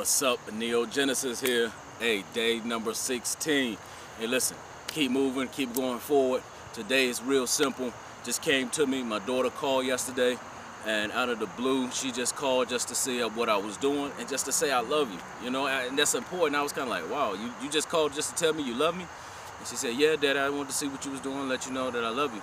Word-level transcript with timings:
What's 0.00 0.22
up? 0.22 0.40
Neo 0.50 0.86
Genesis 0.86 1.42
here. 1.42 1.70
Hey, 1.98 2.24
day 2.32 2.60
number 2.60 2.94
16. 2.94 3.76
Hey, 4.18 4.26
listen, 4.26 4.56
keep 4.86 5.10
moving, 5.10 5.46
keep 5.48 5.74
going 5.74 5.98
forward. 5.98 6.42
Today 6.72 7.08
is 7.08 7.22
real 7.22 7.46
simple. 7.46 7.92
Just 8.24 8.40
came 8.40 8.70
to 8.70 8.86
me. 8.86 9.02
My 9.02 9.18
daughter 9.18 9.50
called 9.50 9.84
yesterday, 9.84 10.38
and 10.86 11.12
out 11.12 11.28
of 11.28 11.38
the 11.38 11.48
blue, 11.48 11.90
she 11.90 12.12
just 12.12 12.34
called 12.34 12.70
just 12.70 12.88
to 12.88 12.94
see 12.94 13.20
what 13.20 13.50
I 13.50 13.58
was 13.58 13.76
doing 13.76 14.10
and 14.18 14.26
just 14.26 14.46
to 14.46 14.52
say 14.52 14.72
I 14.72 14.80
love 14.80 15.12
you. 15.12 15.18
You 15.44 15.50
know, 15.50 15.66
and 15.66 15.98
that's 15.98 16.14
important. 16.14 16.56
I 16.56 16.62
was 16.62 16.72
kind 16.72 16.84
of 16.84 16.88
like, 16.88 17.10
wow, 17.10 17.34
you, 17.34 17.52
you 17.62 17.68
just 17.68 17.90
called 17.90 18.14
just 18.14 18.34
to 18.34 18.42
tell 18.42 18.54
me 18.54 18.62
you 18.62 18.74
love 18.74 18.96
me? 18.96 19.04
And 19.58 19.68
she 19.68 19.76
said, 19.76 19.96
yeah, 19.96 20.16
Dad, 20.16 20.38
I 20.38 20.48
wanted 20.48 20.68
to 20.68 20.74
see 20.76 20.88
what 20.88 21.04
you 21.04 21.10
was 21.10 21.20
doing, 21.20 21.46
let 21.46 21.66
you 21.66 21.72
know 21.72 21.90
that 21.90 22.02
I 22.02 22.08
love 22.08 22.34
you. 22.34 22.40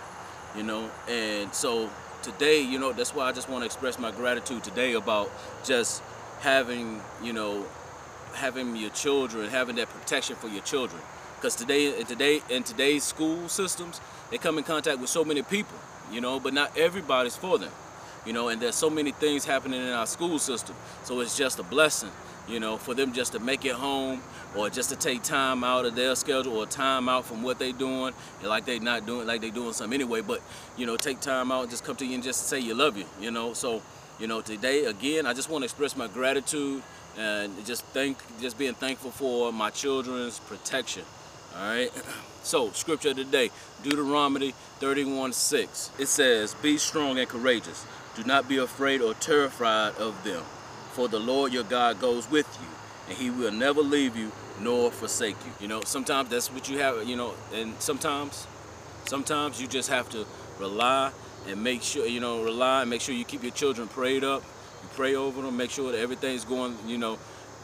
You 0.55 0.61
know, 0.61 0.91
and 1.09 1.51
so 1.55 1.89
today, 2.21 2.61
you 2.61 2.77
know, 2.77 2.93
that's 2.93 3.15
why 3.15 3.25
I 3.25 3.31
just 3.31 3.49
want 3.49 3.63
to 3.63 3.65
express 3.65 3.97
my 3.97 4.11
gratitude 4.11 4.63
today 4.63 4.93
about 4.93 5.31
just 5.63 6.03
having, 6.39 7.01
you 7.23 7.33
know, 7.33 7.65
having 8.33 8.75
your 8.75 8.91
children, 8.91 9.49
having 9.49 9.75
that 9.77 9.89
protection 9.89 10.35
for 10.35 10.47
your 10.47 10.61
children. 10.61 11.01
Because 11.35 11.55
today, 11.55 11.99
in 11.99 12.05
today, 12.05 12.41
in 12.49 12.63
today's 12.63 13.03
school 13.03 13.47
systems, 13.47 14.01
they 14.31 14.37
come 14.37 14.57
in 14.57 14.63
contact 14.63 14.99
with 14.99 15.09
so 15.09 15.23
many 15.23 15.43
people, 15.43 15.77
you 16.11 16.21
know, 16.21 16.39
but 16.39 16.53
not 16.53 16.75
everybody's 16.77 17.35
for 17.35 17.57
them, 17.57 17.71
you 18.25 18.33
know, 18.33 18.49
and 18.49 18.61
there's 18.61 18.75
so 18.75 18.89
many 18.89 19.11
things 19.11 19.45
happening 19.45 19.81
in 19.81 19.89
our 19.89 20.07
school 20.07 20.39
system. 20.39 20.75
So 21.03 21.19
it's 21.19 21.37
just 21.37 21.59
a 21.59 21.63
blessing, 21.63 22.09
you 22.47 22.59
know, 22.59 22.77
for 22.77 22.93
them 22.93 23.13
just 23.13 23.33
to 23.33 23.39
make 23.39 23.65
it 23.65 23.73
home 23.73 24.21
or 24.55 24.69
just 24.69 24.89
to 24.89 24.95
take 24.95 25.21
time 25.21 25.63
out 25.63 25.85
of 25.85 25.95
their 25.95 26.15
schedule 26.15 26.57
or 26.57 26.65
time 26.65 27.07
out 27.07 27.25
from 27.25 27.43
what 27.43 27.59
they're 27.59 27.71
doing, 27.71 28.13
like 28.43 28.65
they're 28.65 28.79
not 28.79 29.05
doing, 29.05 29.27
like 29.27 29.41
they're 29.41 29.51
doing 29.51 29.73
something 29.73 29.93
anyway, 29.93 30.21
but, 30.21 30.41
you 30.75 30.85
know, 30.85 30.97
take 30.97 31.19
time 31.19 31.51
out 31.51 31.69
just 31.69 31.83
come 31.83 31.95
to 31.95 32.05
you 32.05 32.15
and 32.15 32.23
just 32.23 32.47
say 32.47 32.59
you 32.59 32.73
love 32.73 32.97
you, 32.97 33.05
you 33.21 33.29
know, 33.29 33.53
so 33.53 33.81
you 34.19 34.27
know, 34.27 34.41
today 34.41 34.85
again, 34.85 35.25
I 35.25 35.33
just 35.33 35.49
want 35.49 35.61
to 35.61 35.65
express 35.65 35.95
my 35.95 36.07
gratitude 36.07 36.81
and 37.17 37.65
just 37.65 37.83
thank, 37.85 38.17
just 38.41 38.57
being 38.57 38.73
thankful 38.73 39.11
for 39.11 39.51
my 39.51 39.69
children's 39.69 40.39
protection. 40.39 41.03
All 41.55 41.69
right. 41.69 41.91
So, 42.43 42.71
scripture 42.71 43.13
today, 43.13 43.51
Deuteronomy 43.83 44.53
31:6. 44.79 45.89
It 45.99 46.07
says, 46.07 46.53
"Be 46.61 46.77
strong 46.77 47.19
and 47.19 47.27
courageous. 47.27 47.83
Do 48.15 48.23
not 48.23 48.47
be 48.47 48.55
afraid 48.55 49.01
or 49.01 49.13
terrified 49.15 49.97
of 49.97 50.23
them, 50.23 50.43
for 50.93 51.09
the 51.09 51.19
Lord 51.19 51.51
your 51.51 51.65
God 51.65 51.99
goes 51.99 52.31
with 52.31 52.47
you, 52.61 52.69
and 53.09 53.17
He 53.17 53.29
will 53.29 53.51
never 53.51 53.81
leave 53.81 54.15
you 54.15 54.31
nor 54.61 54.91
forsake 54.91 55.35
you." 55.45 55.51
You 55.59 55.67
know, 55.67 55.81
sometimes 55.83 56.29
that's 56.29 56.49
what 56.49 56.69
you 56.69 56.77
have. 56.77 57.05
You 57.05 57.17
know, 57.17 57.33
and 57.53 57.73
sometimes, 57.79 58.47
sometimes 59.05 59.59
you 59.59 59.67
just 59.67 59.89
have 59.89 60.09
to 60.11 60.25
rely 60.57 61.11
and 61.47 61.63
make 61.63 61.81
sure, 61.81 62.05
you 62.05 62.19
know, 62.19 62.43
rely 62.43 62.81
and 62.81 62.89
make 62.89 63.01
sure 63.01 63.15
you 63.15 63.25
keep 63.25 63.43
your 63.43 63.53
children 63.53 63.87
prayed 63.87 64.23
up. 64.23 64.43
You 64.83 64.89
pray 64.95 65.15
over 65.15 65.41
them, 65.41 65.57
make 65.57 65.71
sure 65.71 65.91
that 65.91 65.99
everything's 65.99 66.45
going, 66.45 66.77
you 66.85 66.97
know, 66.97 67.17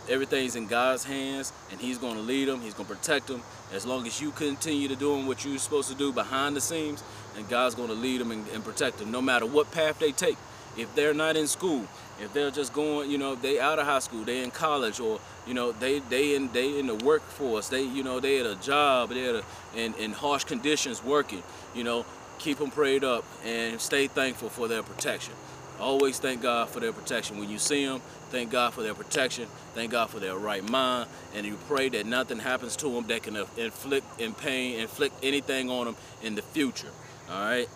everything's 0.10 0.56
in 0.56 0.68
God's 0.68 1.04
hands 1.04 1.54
and 1.72 1.80
he's 1.80 1.98
going 1.98 2.16
to 2.16 2.22
lead 2.22 2.48
them, 2.48 2.62
he's 2.62 2.74
going 2.74 2.88
to 2.88 2.96
protect 2.96 3.28
them. 3.28 3.42
As 3.74 3.86
long 3.86 4.06
as 4.08 4.22
you 4.22 4.32
continue 4.32 4.88
to 4.88 4.96
doing 4.96 5.28
what 5.28 5.44
you're 5.44 5.58
supposed 5.58 5.90
to 5.90 5.96
do 5.96 6.12
behind 6.12 6.56
the 6.56 6.62
scenes, 6.62 7.04
and 7.38 7.48
God's 7.50 7.76
going 7.76 7.90
to 7.90 7.96
lead 7.96 8.22
them 8.22 8.32
and, 8.32 8.48
and 8.50 8.64
protect 8.64 9.00
them 9.00 9.12
no 9.12 9.22
matter 9.22 9.46
what 9.46 9.72
path 9.72 10.00
they 10.00 10.12
take. 10.12 10.38
If 10.76 10.94
they're 10.96 11.14
not 11.14 11.36
in 11.36 11.48
school, 11.48 11.86
if 12.20 12.34
they're 12.34 12.50
just 12.50 12.74
going, 12.74 13.10
you 13.10 13.18
know, 13.18 13.36
they 13.36 13.60
out 13.60 13.78
of 13.78 13.86
high 13.86 14.00
school, 14.00 14.24
they 14.24 14.44
in 14.44 14.50
college, 14.50 15.00
or 15.00 15.20
you 15.46 15.54
know, 15.54 15.72
they 15.72 16.00
they 16.00 16.36
in 16.36 16.52
they 16.52 16.80
in 16.80 16.88
the 16.88 16.96
workforce, 16.96 17.70
they 17.70 17.84
you 17.84 18.04
know 18.04 18.20
they 18.20 18.40
at 18.40 18.48
a 18.48 18.56
job, 18.56 19.10
they're 19.10 19.42
in 19.76 19.94
in 19.96 20.12
harsh 20.14 20.46
conditions 20.46 21.04
working, 21.04 21.44
you 21.76 21.84
know, 21.84 22.06
keep 22.44 22.58
them 22.58 22.70
prayed 22.70 23.06
up 23.06 23.24
and 23.46 23.80
stay 23.80 24.08
thankful 24.08 24.50
for 24.50 24.68
their 24.68 24.84
protection. 24.84 25.34
Always 25.80 26.20
thank 26.20 26.42
God 26.42 26.70
for 26.70 26.80
their 26.80 26.94
protection. 26.94 27.40
When 27.40 27.50
you 27.50 27.58
see 27.58 27.86
them, 27.86 28.02
thank 28.30 28.52
God 28.52 28.74
for 28.74 28.84
their 28.84 28.94
protection. 28.94 29.48
Thank 29.74 29.92
God 29.92 30.10
for 30.10 30.20
their 30.20 30.38
right 30.38 30.68
mind. 30.70 31.10
And 31.34 31.46
you 31.46 31.58
pray 31.68 31.90
that 31.90 32.06
nothing 32.06 32.40
happens 32.40 32.76
to 32.78 32.90
them 32.90 33.08
that 33.08 33.24
can 33.24 33.38
inflict 33.58 34.20
in 34.20 34.34
pain, 34.34 34.80
inflict 34.80 35.16
anything 35.24 35.70
on 35.70 35.86
them 35.86 35.96
in 36.22 36.36
the 36.36 36.42
future. 36.42 36.92
All 37.30 37.44
right. 37.44 37.68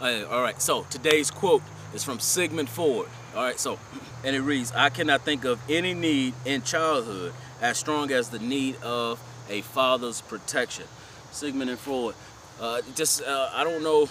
All 0.30 0.42
right. 0.42 0.60
So 0.60 0.86
today's 0.90 1.30
quote 1.30 1.62
is 1.94 2.04
from 2.04 2.20
Sigmund 2.20 2.68
Freud. 2.68 3.08
All 3.34 3.42
right. 3.42 3.58
So, 3.58 3.78
and 4.24 4.36
it 4.36 4.42
reads, 4.42 4.70
I 4.72 4.90
cannot 4.90 5.22
think 5.22 5.44
of 5.44 5.58
any 5.68 5.94
need 5.94 6.34
in 6.44 6.62
childhood 6.62 7.32
as 7.60 7.78
strong 7.78 8.12
as 8.12 8.28
the 8.28 8.38
need 8.38 8.76
of 8.82 9.20
a 9.48 9.62
father's 9.62 10.20
protection. 10.20 10.84
Sigmund 11.32 11.70
and 11.70 11.78
Freud. 11.78 12.14
Uh, 12.60 12.80
just 12.94 13.22
uh, 13.22 13.50
I 13.52 13.64
don't 13.64 13.82
know, 13.82 14.08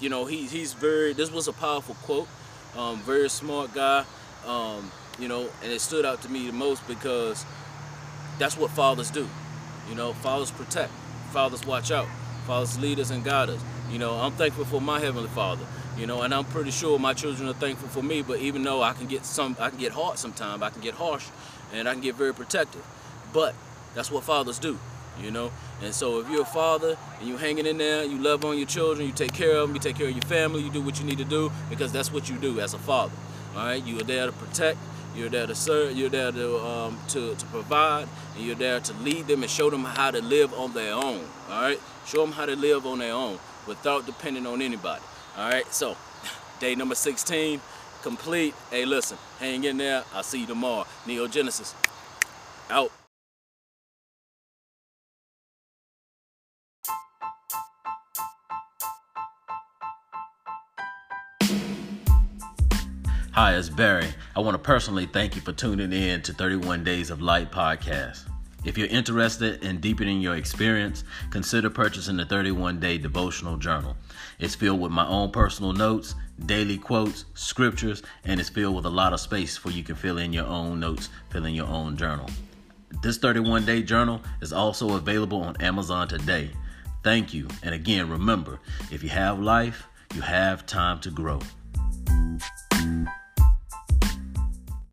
you 0.00 0.08
know, 0.08 0.26
he 0.26 0.46
he's 0.46 0.72
very. 0.72 1.12
This 1.12 1.30
was 1.30 1.46
a 1.46 1.52
powerful 1.52 1.94
quote. 2.02 2.28
Um, 2.76 3.00
very 3.00 3.28
smart 3.28 3.72
guy. 3.74 4.04
Um, 4.46 4.90
you 5.18 5.28
know, 5.28 5.48
and 5.62 5.70
it 5.70 5.80
stood 5.80 6.04
out 6.04 6.22
to 6.22 6.28
me 6.28 6.46
the 6.46 6.52
most 6.52 6.86
because 6.88 7.44
that's 8.38 8.56
what 8.56 8.70
fathers 8.70 9.10
do. 9.10 9.28
You 9.88 9.94
know, 9.94 10.12
fathers 10.14 10.50
protect, 10.50 10.90
fathers 11.32 11.64
watch 11.64 11.90
out, 11.90 12.08
fathers 12.46 12.78
lead 12.80 12.98
us 12.98 13.10
and 13.10 13.22
guide 13.24 13.50
us. 13.50 13.60
You 13.90 13.98
know, 13.98 14.14
I'm 14.14 14.32
thankful 14.32 14.64
for 14.64 14.80
my 14.80 14.98
heavenly 14.98 15.28
Father. 15.28 15.64
You 15.96 16.06
know, 16.06 16.22
and 16.22 16.32
I'm 16.32 16.44
pretty 16.46 16.70
sure 16.70 16.98
my 16.98 17.12
children 17.12 17.48
are 17.48 17.54
thankful 17.54 17.88
for 17.88 18.02
me. 18.02 18.22
But 18.22 18.40
even 18.40 18.62
though 18.62 18.82
I 18.82 18.94
can 18.94 19.06
get 19.06 19.24
some, 19.24 19.56
I 19.60 19.70
can 19.70 19.78
get 19.78 19.92
hard 19.92 20.18
sometimes. 20.18 20.62
I 20.62 20.70
can 20.70 20.80
get 20.80 20.94
harsh, 20.94 21.26
and 21.72 21.88
I 21.88 21.92
can 21.92 22.02
get 22.02 22.16
very 22.16 22.34
protective. 22.34 22.84
But 23.32 23.54
that's 23.94 24.10
what 24.10 24.24
fathers 24.24 24.58
do 24.58 24.78
you 25.22 25.30
know? 25.30 25.50
And 25.82 25.94
so 25.94 26.20
if 26.20 26.30
you're 26.30 26.42
a 26.42 26.46
father 26.46 26.96
and 27.18 27.28
you're 27.28 27.38
hanging 27.38 27.66
in 27.66 27.78
there, 27.78 28.04
you 28.04 28.18
love 28.18 28.44
on 28.44 28.56
your 28.58 28.66
children, 28.66 29.06
you 29.06 29.12
take 29.12 29.32
care 29.32 29.56
of 29.56 29.68
them, 29.68 29.74
you 29.74 29.80
take 29.80 29.96
care 29.96 30.08
of 30.08 30.12
your 30.12 30.22
family, 30.22 30.62
you 30.62 30.70
do 30.70 30.82
what 30.82 30.98
you 31.00 31.06
need 31.06 31.18
to 31.18 31.24
do 31.24 31.50
because 31.68 31.92
that's 31.92 32.12
what 32.12 32.28
you 32.28 32.36
do 32.36 32.60
as 32.60 32.74
a 32.74 32.78
father. 32.78 33.12
All 33.56 33.64
right, 33.64 33.84
you 33.84 33.98
are 34.00 34.04
there 34.04 34.26
to 34.26 34.32
protect, 34.32 34.78
you're 35.16 35.28
there 35.28 35.46
to 35.46 35.54
serve, 35.54 35.96
you're 35.96 36.08
there 36.08 36.30
to 36.30 36.58
um, 36.58 36.98
to, 37.08 37.34
to 37.34 37.46
provide, 37.46 38.08
and 38.36 38.44
you're 38.44 38.54
there 38.54 38.80
to 38.80 38.92
lead 39.02 39.26
them 39.26 39.42
and 39.42 39.50
show 39.50 39.68
them 39.70 39.84
how 39.84 40.10
to 40.10 40.22
live 40.22 40.54
on 40.54 40.72
their 40.72 40.94
own. 40.94 41.24
All 41.50 41.62
right, 41.62 41.80
show 42.06 42.20
them 42.24 42.32
how 42.32 42.46
to 42.46 42.54
live 42.54 42.86
on 42.86 43.00
their 43.00 43.12
own 43.12 43.38
without 43.66 44.06
depending 44.06 44.46
on 44.46 44.62
anybody. 44.62 45.02
All 45.36 45.50
right, 45.50 45.66
so 45.72 45.96
day 46.60 46.74
number 46.74 46.94
16 46.94 47.60
complete. 48.02 48.54
Hey, 48.70 48.84
listen, 48.84 49.18
hang 49.38 49.64
in 49.64 49.76
there. 49.76 50.04
I'll 50.14 50.22
see 50.22 50.40
you 50.40 50.46
tomorrow. 50.46 50.86
Neo 51.06 51.26
Genesis 51.26 51.74
out. 52.70 52.99
Hi, 63.32 63.54
it's 63.54 63.68
Barry. 63.68 64.08
I 64.34 64.40
want 64.40 64.56
to 64.56 64.58
personally 64.58 65.06
thank 65.06 65.36
you 65.36 65.40
for 65.40 65.52
tuning 65.52 65.92
in 65.92 66.20
to 66.22 66.32
31 66.32 66.82
Days 66.82 67.10
of 67.10 67.22
Light 67.22 67.52
podcast. 67.52 68.28
If 68.64 68.76
you're 68.76 68.88
interested 68.88 69.62
in 69.62 69.78
deepening 69.78 70.20
your 70.20 70.34
experience, 70.34 71.04
consider 71.30 71.70
purchasing 71.70 72.16
the 72.16 72.24
31 72.24 72.80
Day 72.80 72.98
Devotional 72.98 73.56
Journal. 73.56 73.96
It's 74.40 74.56
filled 74.56 74.80
with 74.80 74.90
my 74.90 75.06
own 75.06 75.30
personal 75.30 75.72
notes, 75.72 76.16
daily 76.44 76.76
quotes, 76.76 77.24
scriptures, 77.34 78.02
and 78.24 78.40
it's 78.40 78.48
filled 78.48 78.74
with 78.74 78.84
a 78.84 78.90
lot 78.90 79.12
of 79.12 79.20
space 79.20 79.56
for 79.56 79.70
you 79.70 79.84
can 79.84 79.94
fill 79.94 80.18
in 80.18 80.32
your 80.32 80.46
own 80.46 80.80
notes, 80.80 81.08
fill 81.28 81.44
in 81.44 81.54
your 81.54 81.68
own 81.68 81.96
journal. 81.96 82.28
This 83.00 83.16
31 83.18 83.64
day 83.64 83.84
journal 83.84 84.20
is 84.40 84.52
also 84.52 84.96
available 84.96 85.40
on 85.40 85.56
Amazon 85.62 86.08
today. 86.08 86.50
Thank 87.04 87.32
you. 87.32 87.46
And 87.62 87.76
again, 87.76 88.10
remember 88.10 88.58
if 88.90 89.04
you 89.04 89.08
have 89.10 89.38
life, 89.38 89.86
you 90.16 90.20
have 90.20 90.66
time 90.66 90.98
to 91.02 91.10
grow. 91.10 91.38